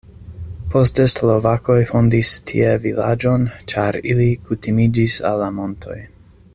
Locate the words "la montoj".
5.45-6.01